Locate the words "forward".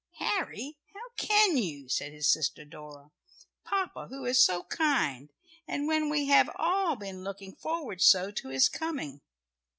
7.53-8.01